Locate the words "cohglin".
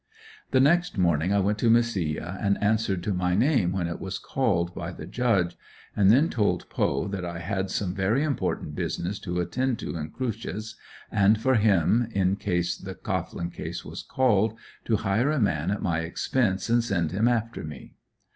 12.95-13.51